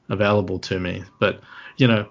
[0.09, 1.05] available to me.
[1.19, 1.41] But
[1.77, 2.09] you know,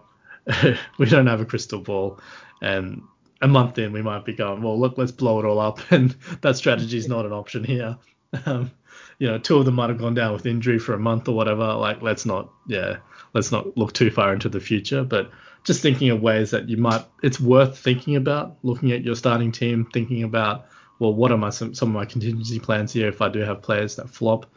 [0.98, 2.20] we don't have a crystal ball,
[2.62, 3.02] and
[3.42, 6.16] a month in we might be going, well, look, let's blow it all up, and
[6.42, 7.98] that strategy is not an option here.
[8.46, 8.72] Um,
[9.20, 11.36] you know, two of them might have gone down with injury for a month or
[11.36, 11.74] whatever.
[11.74, 12.98] Like, let's not, yeah,
[13.34, 15.04] let's not look too far into the future.
[15.04, 15.30] But
[15.64, 19.52] just thinking of ways that you might, it's worth thinking about, looking at your starting
[19.52, 20.66] team, thinking about,
[20.98, 23.62] well, what are my some, some of my contingency plans here if I do have
[23.62, 24.48] players that flop?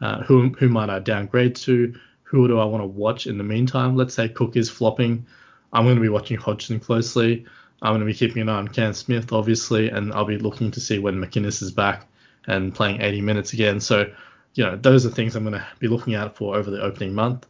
[0.00, 1.94] Uh, who who might I downgrade to?
[2.30, 3.96] Who do I want to watch in the meantime?
[3.96, 5.26] Let's say Cook is flopping.
[5.72, 7.44] I'm going to be watching Hodgson closely.
[7.82, 10.70] I'm going to be keeping an eye on Cam Smith, obviously, and I'll be looking
[10.70, 12.06] to see when McInnes is back
[12.46, 13.80] and playing 80 minutes again.
[13.80, 14.12] So,
[14.54, 17.14] you know, those are things I'm going to be looking out for over the opening
[17.14, 17.48] month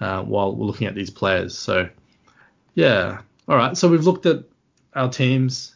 [0.00, 1.58] uh, while we're looking at these players.
[1.58, 1.90] So,
[2.74, 3.20] yeah.
[3.48, 3.76] All right.
[3.76, 4.44] So we've looked at
[4.94, 5.74] our teams.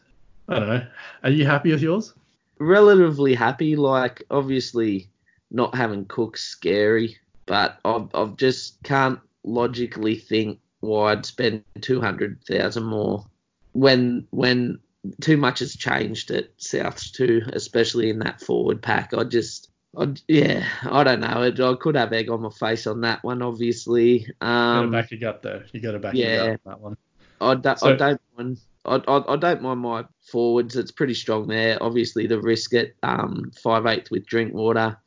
[0.48, 0.86] I don't know.
[1.24, 2.14] Are you happy with yours?
[2.58, 3.76] Relatively happy.
[3.76, 5.10] Like, obviously,
[5.50, 12.00] not having Cook scary but I I just can't logically think why I'd spend two
[12.00, 13.24] hundred thousand more
[13.72, 14.80] when when
[15.20, 19.14] too much has changed at Souths too, especially in that forward pack.
[19.14, 21.70] I just I, yeah, I don't know.
[21.70, 24.26] I could have egg on my face on that one, obviously.
[24.40, 25.62] Um, you got to back your gut though.
[25.72, 26.96] You got to back yeah, your gut on that one.
[27.40, 28.60] I, do, so, I don't mind.
[28.84, 30.76] I, I, I, don't mind my forwards.
[30.76, 31.82] It's pretty strong there.
[31.82, 34.98] Obviously, the risk at um, five eighth with Drinkwater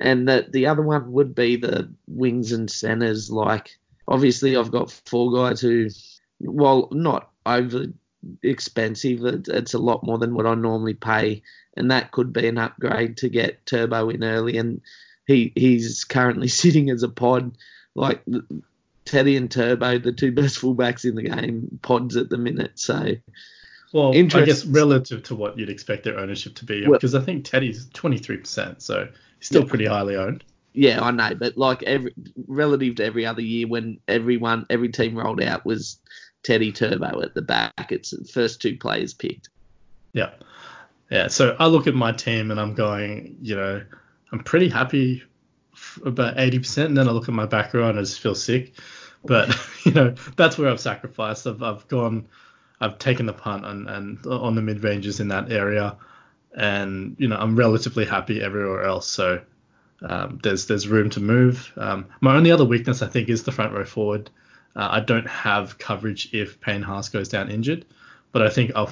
[0.00, 3.30] and the the other one would be the wings and centers.
[3.30, 3.78] Like
[4.08, 5.88] obviously, I've got four guys who,
[6.38, 7.86] while not over
[8.42, 11.42] expensive, it's a lot more than what I normally pay,
[11.76, 14.56] and that could be an upgrade to get Turbo in early.
[14.56, 14.80] And
[15.26, 17.56] he he's currently sitting as a pod,
[17.94, 18.22] like
[19.04, 22.78] Teddy and Turbo, the two best fullbacks in the game, pods at the minute.
[22.78, 23.16] So.
[23.94, 27.20] Well, I guess relative to what you'd expect their ownership to be, well, because I
[27.20, 29.68] think Teddy's 23%, so he's Still yeah.
[29.68, 30.42] pretty highly owned.
[30.72, 32.12] Yeah, I know, but like every
[32.48, 36.00] relative to every other year when everyone every team rolled out was
[36.42, 37.92] Teddy Turbo at the back.
[37.92, 39.48] It's the first two players picked.
[40.12, 40.30] Yeah.
[41.08, 41.28] Yeah.
[41.28, 43.80] So I look at my team and I'm going, you know,
[44.32, 45.22] I'm pretty happy
[46.04, 46.86] about 80%.
[46.86, 48.74] And then I look at my back row and I just feel sick.
[49.24, 51.46] But you know that's where I've sacrificed.
[51.46, 52.26] I've I've gone,
[52.80, 55.96] I've taken the punt and and on the mid ranges in that area,
[56.54, 59.08] and you know I'm relatively happy everywhere else.
[59.08, 59.40] So
[60.02, 61.72] um, there's there's room to move.
[61.76, 64.30] Um, my only other weakness I think is the front row forward.
[64.76, 67.84] Uh, I don't have coverage if Payne Haas goes down injured,
[68.32, 68.90] but I think I'll,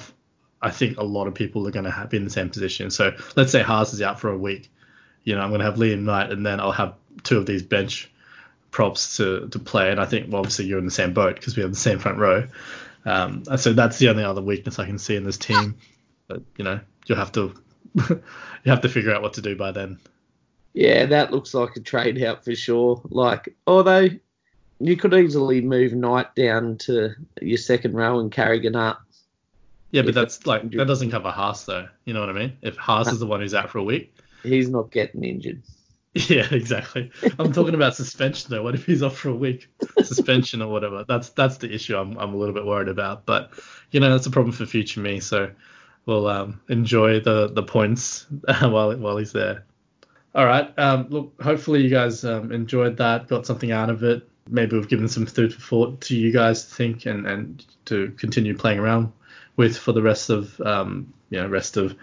[0.61, 2.89] I think a lot of people are going to be in the same position.
[2.89, 4.71] So let's say Haas is out for a week,
[5.23, 7.63] you know I'm going to have Liam Knight, and then I'll have two of these
[7.63, 8.09] bench
[8.71, 9.91] props to, to play.
[9.91, 11.99] And I think well, obviously you're in the same boat because we have the same
[11.99, 12.47] front row.
[13.05, 15.77] Um, so that's the only other weakness I can see in this team.
[16.27, 17.53] But you know, you'll have to
[18.09, 18.21] you
[18.65, 19.99] have to figure out what to do by then.
[20.73, 23.01] Yeah, that looks like a trade out for sure.
[23.09, 24.07] Like, although
[24.79, 29.01] you could easily move Knight down to your second row and Carrigan up.
[29.91, 31.87] Yeah, but that's like that doesn't cover Haas though.
[32.05, 32.57] You know what I mean?
[32.61, 35.61] If Haas is the one who's out for a week, he's not getting injured.
[36.29, 37.11] Yeah, exactly.
[37.39, 38.61] I'm talking about suspension though.
[38.61, 39.67] What if he's off for a week?
[40.03, 41.03] Suspension or whatever.
[41.07, 43.25] That's that's the issue I'm I'm a little bit worried about.
[43.25, 43.51] But
[43.89, 45.21] you know that's a problem for future me.
[45.21, 45.49] So
[46.05, 48.27] we'll um, enjoy the the points
[48.61, 49.65] while while he's there.
[50.35, 50.71] All right.
[50.77, 54.27] Um, look, hopefully you guys um, enjoyed that, got something out of it.
[54.47, 58.11] Maybe we've given some food for thought to you guys to think and, and to
[58.17, 59.13] continue playing around
[59.55, 61.95] with for the rest of um, you know rest of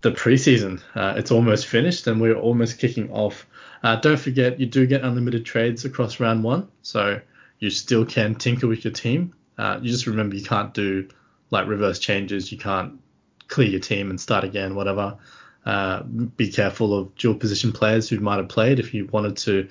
[0.00, 0.80] the preseason.
[0.94, 3.46] Uh, it's almost finished and we're almost kicking off.
[3.82, 7.20] Uh, don't forget, you do get unlimited trades across round one, so
[7.58, 9.34] you still can tinker with your team.
[9.56, 11.08] Uh, you just remember you can't do
[11.50, 12.52] like reverse changes.
[12.52, 13.00] You can't
[13.48, 15.18] clear your team and start again, whatever.
[15.64, 19.68] Uh, be careful of dual position players who might have played if you wanted to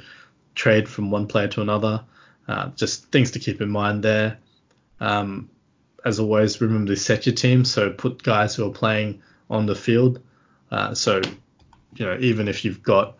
[0.55, 2.03] trade from one player to another.
[2.47, 4.38] Uh, just things to keep in mind there.
[4.99, 5.49] Um,
[6.03, 7.65] as always, remember to set your team.
[7.65, 10.21] So put guys who are playing on the field.
[10.71, 11.21] Uh, so,
[11.95, 13.19] you know, even if you've got,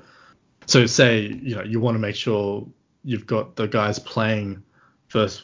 [0.66, 2.68] so say, you know, you want to make sure
[3.04, 4.64] you've got the guys playing
[5.08, 5.44] first.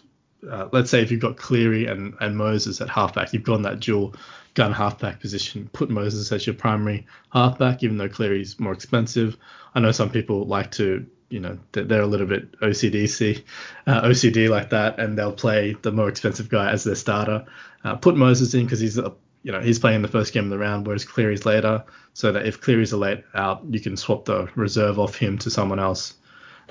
[0.49, 3.79] Uh, let's say if you've got Cleary and, and Moses at halfback, you've gone that
[3.79, 4.13] dual
[4.53, 5.69] gun halfback position.
[5.71, 9.37] Put Moses as your primary halfback, even though Cleary's more expensive.
[9.73, 13.43] I know some people like to, you know, they're a little bit OCDC,
[13.87, 17.45] uh, OCD like that, and they'll play the more expensive guy as their starter.
[17.83, 19.13] Uh, put Moses in because he's a
[19.43, 21.83] you know, he's playing the first game of the round, whereas Cleary's later.
[22.13, 25.49] So that if Cleary's a late out, you can swap the reserve off him to
[25.49, 26.15] someone else.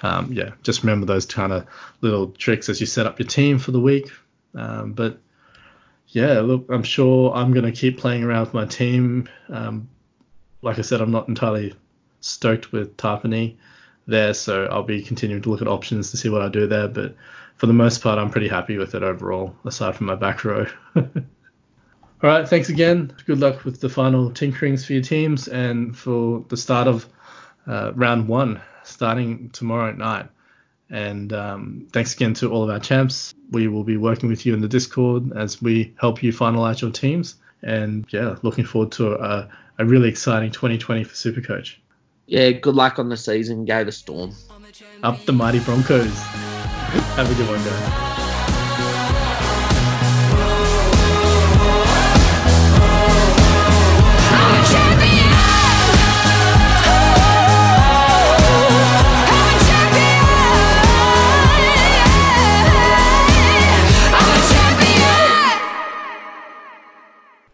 [0.02, 1.66] Um, yeah, just remember those kind of
[2.00, 4.10] little tricks as you set up your team for the week.
[4.54, 5.18] Um, but
[6.08, 9.28] yeah, look, I'm sure I'm going to keep playing around with my team.
[9.48, 9.88] Um,
[10.62, 11.74] like I said, I'm not entirely
[12.20, 13.56] stoked with Tapine
[14.06, 16.88] there, so I'll be continuing to look at options to see what I do there.
[16.88, 17.16] But
[17.56, 20.66] for the most part, I'm pretty happy with it overall, aside from my back row.
[22.22, 23.12] All right, thanks again.
[23.26, 27.08] Good luck with the final tinkerings for your teams and for the start of
[27.66, 30.28] uh, round one starting tomorrow night.
[30.88, 33.34] And um, thanks again to all of our champs.
[33.50, 36.92] We will be working with you in the Discord as we help you finalize your
[36.92, 37.36] teams.
[37.62, 39.48] And yeah, looking forward to a,
[39.78, 41.76] a really exciting 2020 for Supercoach.
[42.26, 43.64] Yeah, good luck on the season.
[43.64, 44.32] Go the Storm.
[45.02, 46.16] Up the mighty Broncos.
[47.16, 48.11] Have a good one, guys.